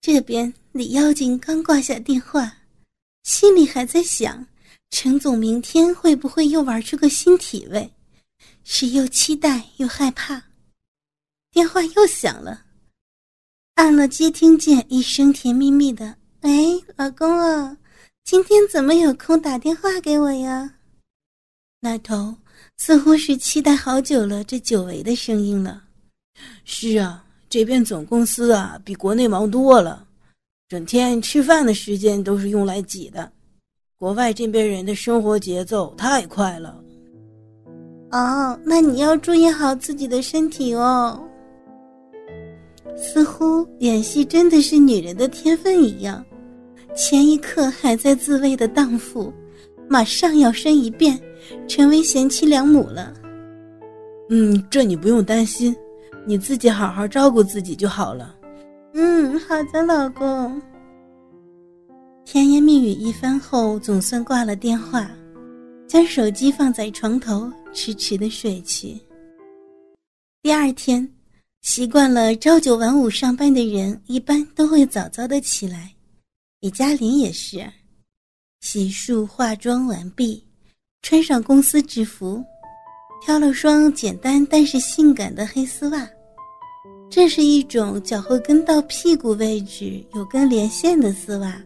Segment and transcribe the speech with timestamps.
[0.00, 2.58] 这边李妖精刚挂下电话，
[3.22, 4.46] 心里还在想：
[4.90, 7.92] 陈总明天会不会又玩出个新体位？
[8.64, 10.42] 是又期待又害怕。
[11.50, 12.64] 电话又响了，
[13.74, 17.76] 按了接听键，一声甜蜜蜜的：“喂，老公啊，
[18.24, 20.76] 今天怎么有空打电话给我呀？”
[21.80, 22.36] 那头
[22.78, 25.84] 似乎是期待好久了这久违的声音了。
[26.64, 30.06] 是啊，这边总公司啊比国内忙多了，
[30.68, 33.28] 整天吃饭的时间都是用来挤的。
[33.98, 36.80] 国外这边人的生活节奏太快了。
[38.12, 41.20] 哦，那你要注意好自己的身体哦。
[42.96, 46.24] 似乎演戏真的是女人的天分一样，
[46.94, 49.32] 前一刻还在自慰的荡妇，
[49.88, 51.20] 马上摇身一变，
[51.66, 53.12] 成为贤妻良母了。
[54.28, 55.74] 嗯，这你不用担心，
[56.30, 58.36] 你自己好好照顾自己就好了。
[58.94, 60.62] 嗯，好的，老公。
[62.24, 65.10] 甜言蜜语一番后，总算挂了电话，
[65.88, 68.96] 将手机放在床头，痴痴的睡去。
[70.40, 71.04] 第二天。
[71.62, 75.92] 习惯了朝九晚五上班的人，一般都会早早的起来。
[76.60, 77.58] 李嘉玲也是，
[78.60, 80.42] 洗漱化妆完毕，
[81.02, 82.42] 穿上公司制服，
[83.20, 86.08] 挑了双简单但是性感的黑丝袜。
[87.10, 91.60] 这是一种脚后跟到屁股位置有根连线的丝袜，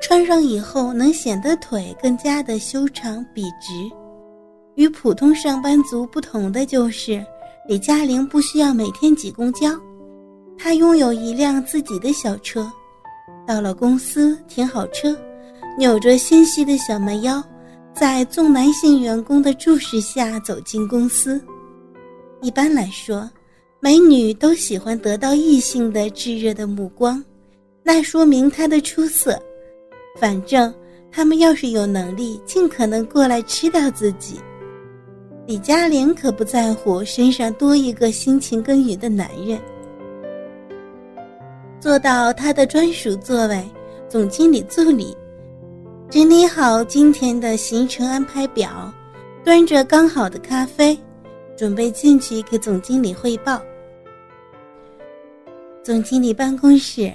[0.00, 3.90] 穿上以后能显得腿更加的修长笔直。
[4.76, 7.22] 与普通上班族不同的就是。
[7.66, 9.78] 李嘉玲不需要每天挤公交，
[10.56, 12.66] 她拥有一辆自己的小车。
[13.46, 15.14] 到了公司，停好车，
[15.76, 17.44] 扭着纤细的小蛮腰，
[17.92, 21.38] 在众男性员工的注视下走进公司。
[22.40, 23.28] 一般来说，
[23.80, 27.22] 美女都喜欢得到异性的炙热的目光，
[27.82, 29.40] 那说明她的出色。
[30.18, 30.74] 反正
[31.12, 34.40] 他们要是有能力，尽可能过来吃掉自己。
[35.46, 39.58] 李嘉玲可不在乎身上多一个辛勤耕耘的男人。
[41.78, 43.64] 坐到他的专属座位，
[44.08, 45.16] 总经理助理
[46.10, 48.92] 整理好今天的行程安排表，
[49.44, 50.98] 端着刚好的咖啡，
[51.58, 53.60] 准备进去给总经理汇报。
[55.82, 57.12] 总经理办公室，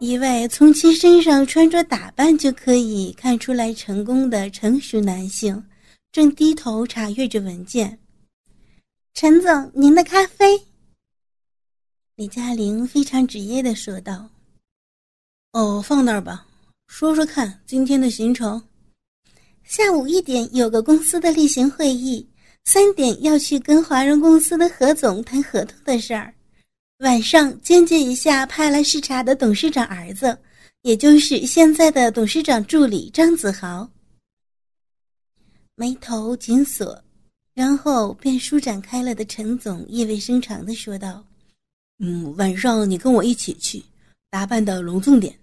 [0.00, 5.64] 一位从其身上穿着打扮就可以看出来成功的成熟男性。
[6.10, 7.98] 正低头查阅着文件，
[9.12, 10.60] 陈总，您的咖啡。
[12.14, 14.26] 李嘉玲非常职业的说道
[15.52, 16.46] ：“哦，放那儿吧。
[16.86, 18.60] 说说看，今天的行程。
[19.62, 22.26] 下午一点有个公司的例行会议，
[22.66, 26.34] 三点要去跟华润公司的何总谈合同的事儿，
[26.98, 30.36] 晚上见见一下派来视察的董事长儿子，
[30.82, 33.88] 也就是现在的董事长助理张子豪。”
[35.76, 37.00] 眉头紧锁，
[37.54, 41.24] 然后便舒展开了的陈总意味深长的说道
[42.00, 43.80] ：“嗯，晚上你跟我一起去，
[44.28, 45.38] 打扮的隆重点。”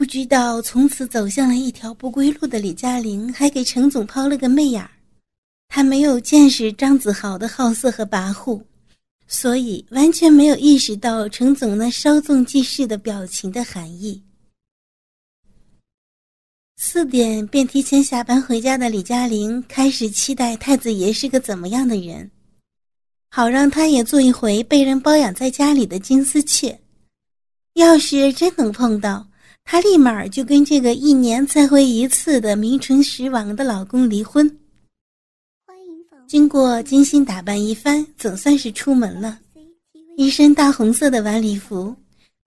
[0.00, 4.90] 不知道从此走向了一条不归路的李嘉玲，还给程总抛了个媚眼儿。
[5.68, 8.62] 他没有见识张子豪的好色和跋扈，
[9.28, 14.24] 所以完全没有意识到程总那稍纵即逝的表情的含义。
[16.78, 22.30] 四点便提前下班回家的李嘉玲开始期待太子爷是个怎么样的人，
[23.28, 26.80] 好让他也做一回被人包养在家里的金丝雀。
[27.74, 29.26] 要是真能碰到，
[29.70, 34.50] 她立马就跟这个一年才回一次的名存实亡的老公离婚。
[36.26, 39.38] 经过精心打扮一番，总算是出门了，
[40.16, 41.94] 一身大红色的晚礼服。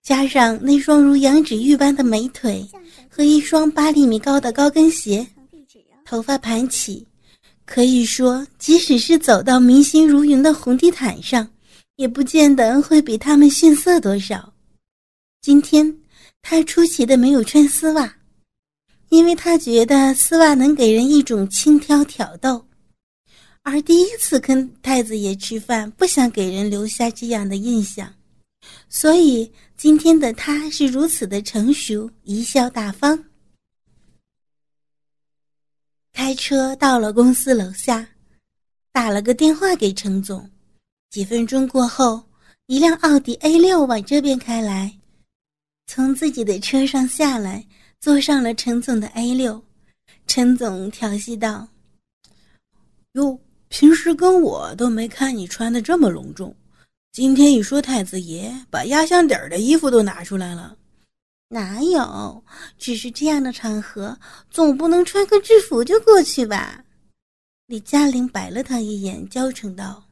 [0.02, 2.62] 加上那双如羊脂玉般的美腿
[3.08, 5.26] 和一双八厘米高的高跟鞋，
[6.04, 7.08] 头发盘起，
[7.66, 11.48] 可以说，即使是走到明星如云的红地毯上，
[11.96, 14.52] 也不见得会比他们逊色多少。
[15.42, 15.98] 今天
[16.44, 18.16] 他出奇的没有穿丝袜，
[19.10, 22.64] 因为他觉得丝袜能给人一种轻佻挑逗，
[23.64, 28.14] 而第一次跟太子爷吃饭，不想给人留下这样的印象，
[28.88, 29.52] 所以。
[29.76, 33.22] 今天的他是如此的成熟，贻笑大方。
[36.14, 38.08] 开车到了公司楼下，
[38.94, 40.50] 打了个电话给程总。
[41.10, 42.24] 几分钟过后，
[42.68, 44.98] 一辆奥迪 A 六往这边开来，
[45.88, 47.66] 从自己的车上下来，
[48.00, 49.64] 坐上了陈总的 A 六。
[50.26, 51.68] 陈总调戏道
[53.14, 56.56] ：“哟，平时跟我都没看你穿的这么隆重。”
[57.12, 60.76] 今天一说太子爷，把压箱底儿的衣服都拿出来了。
[61.50, 62.44] 哪有？
[62.80, 64.18] 只是这样的场合，
[64.50, 66.84] 总不能穿个制服就过去吧？
[67.68, 70.04] 李嘉玲白了他一眼，娇嗔道：“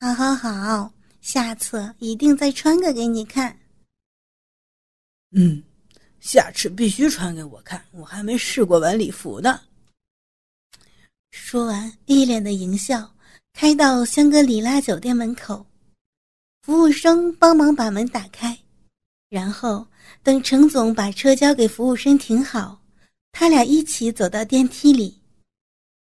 [0.00, 0.92] 好好好，
[1.22, 3.56] 下次一定再穿个给你看。”
[5.36, 5.62] 嗯，
[6.20, 9.60] 下次必须穿给我看，我还没试过晚礼服呢。
[11.32, 13.12] 说完，一脸的淫笑，
[13.52, 15.66] 开到香格里拉酒店门口。
[16.62, 18.56] 服务生帮忙把门打开，
[19.28, 19.86] 然后
[20.22, 22.80] 等程总把车交给服务生停好，
[23.32, 25.20] 他俩一起走到电梯里。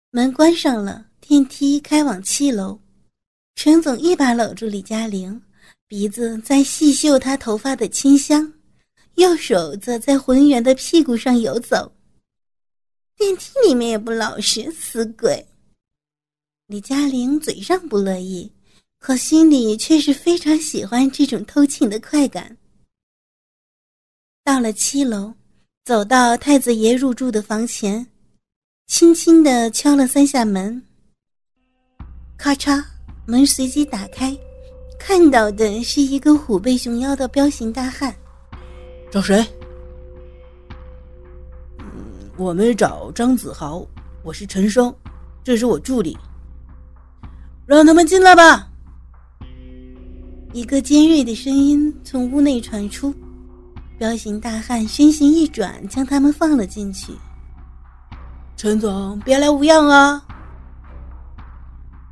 [0.09, 2.79] 门关上了，电梯开往七楼。
[3.55, 5.39] 程总一把搂住李嘉玲，
[5.87, 8.51] 鼻子在细嗅她头发的清香，
[9.19, 11.91] 右手则在浑圆的屁股上游走。
[13.15, 15.45] 电梯里面也不老实，死鬼！
[16.67, 18.51] 李嘉玲嘴上不乐意。
[19.01, 22.57] 可心里却是非常喜欢这种偷情的快感。
[24.43, 25.33] 到了七楼，
[25.85, 28.05] 走到太子爷入住的房前，
[28.87, 30.85] 轻轻的敲了三下门。
[32.37, 32.83] 咔嚓，
[33.25, 34.37] 门随即打开，
[34.99, 38.13] 看到的是一个虎背熊腰的彪形大汉。
[39.11, 39.43] 找谁？
[42.37, 43.83] 我们找张子豪。
[44.21, 44.93] 我是陈生，
[45.43, 46.15] 这是我助理。
[47.65, 48.69] 让他们进来吧。
[50.53, 53.11] 一个尖锐的声音从屋内传出，
[53.97, 57.11] 彪形大汉身形一转，将他们放了进去。
[58.57, 60.23] 陈总，别来无恙啊！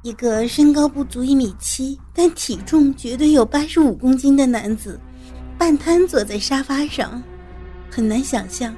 [0.02, 5.00] 一个身高不足一米七，但体重绝对有八十五公斤的男子，
[5.58, 7.22] 半瘫坐在沙发上，
[7.90, 8.76] 很难想象，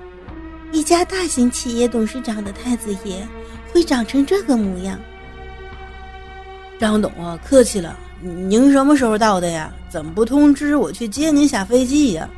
[0.71, 3.27] 一家大型企业董事长的太子爷
[3.73, 4.97] 会长成这个模样。
[6.79, 7.97] 张董啊，客气了。
[8.21, 9.73] 您什么时候到的呀？
[9.89, 12.29] 怎么不通知我去接您下飞机呀？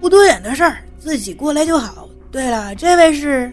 [0.00, 2.08] 不多远的事儿，自己过来就好。
[2.30, 3.52] 对了，这位是……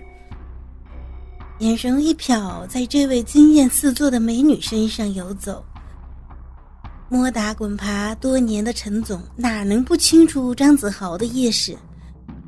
[1.60, 5.64] 眼神一瞟，在这位惊艳四座的美女身上游走。
[7.13, 11.78] 摸打滚爬多年的陈总哪能不清楚张子豪的意识？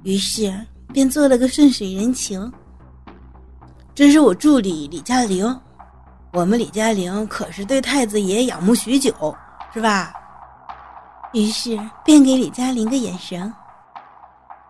[0.03, 0.57] 于是
[0.93, 2.49] 便做了个顺水人情。
[3.93, 5.45] 这是我助理李嘉玲。
[6.31, 9.35] 我们李嘉玲可是对太子爷仰慕许久，
[9.73, 10.13] 是吧？
[11.33, 13.53] 于是便给李嘉玲个眼神。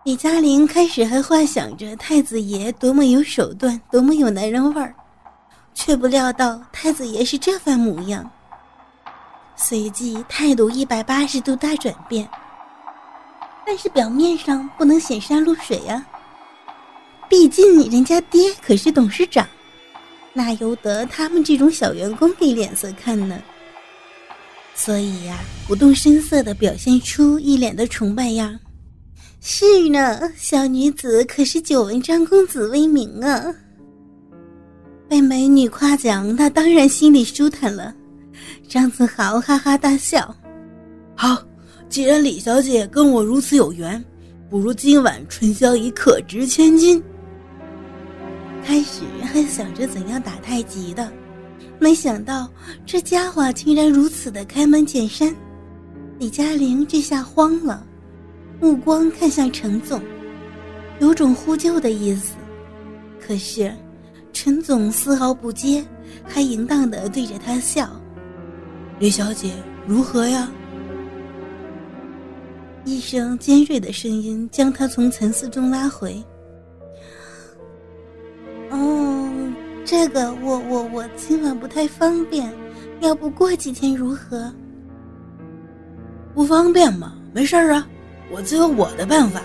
[0.02, 4.92] 李嘉玲开始还幻想着太子爷多么有手段，多么有男人味儿，
[5.72, 8.28] 却不料到太子爷是这番模样。
[9.56, 12.28] 随即态度一百八十度大转变，
[13.66, 16.04] 但是表面上不能显山露水呀，
[17.28, 19.46] 毕竟人家爹可是董事长。
[20.32, 23.40] 哪由得他们这种小员工给脸色看呢？
[24.74, 28.58] 所以呀，不动声色的表现出一脸的崇拜样。
[29.40, 33.54] 是呢，小女子可是久闻张公子威名啊。
[35.08, 37.94] 被美女夸奖，那当然心里舒坦了。
[38.74, 40.34] 张子豪哈哈大笑
[41.14, 41.40] ：“好，
[41.88, 44.04] 既然李小姐跟我如此有缘，
[44.50, 47.00] 不如今晚春宵一刻值千金。”
[48.66, 51.08] 开始还想着怎样打太极的，
[51.78, 52.50] 没想到
[52.84, 55.32] 这家伙竟然如此的开门见山。
[56.18, 57.86] 李嘉玲这下慌了，
[58.60, 60.02] 目光看向陈总，
[60.98, 62.34] 有种呼救的意思。
[63.24, 63.72] 可是
[64.32, 65.84] 陈总丝毫不接，
[66.24, 67.88] 还淫荡的对着他笑
[68.98, 69.52] ：“吕小姐
[69.86, 70.48] 如何呀？”
[72.84, 76.22] 一声尖锐的声音将他从沉思中拉回。
[79.86, 82.50] 这个我我我今晚不太方便，
[83.00, 84.52] 要不过几天如何？
[86.34, 87.14] 不方便吗？
[87.32, 87.86] 没事啊，
[88.30, 89.42] 我自有我的办法。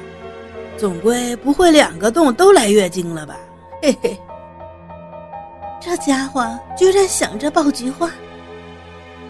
[0.77, 3.37] 总归不会两个洞都来月经了吧？
[3.81, 4.17] 嘿嘿。
[5.81, 6.41] 这家伙
[6.77, 8.09] 居然想着爆菊花。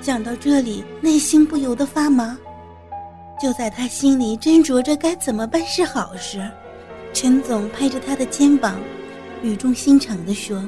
[0.02, 2.38] 讲到这里，内心不由得发麻。
[3.42, 6.50] 就在他心里斟酌着该怎么办是好时，
[7.14, 8.80] 陈总拍着他的肩膀，
[9.42, 10.68] 语重心长地说。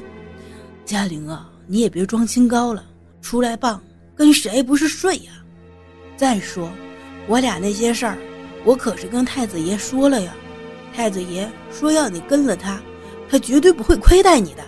[0.84, 2.84] 嘉玲啊，你也别装清高了，
[3.20, 3.80] 出来棒，
[4.14, 5.32] 跟谁不是睡呀？
[6.16, 6.70] 再说，
[7.26, 8.18] 我俩那些事儿，
[8.64, 10.34] 我可是跟太子爷说了呀。
[10.94, 12.80] 太子爷说要你跟了他，
[13.30, 14.62] 他绝对不会亏待你的。